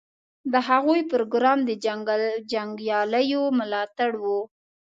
[0.51, 1.71] د هغوی پروګرام د
[2.53, 4.27] جنګیالیو ملاتړ و.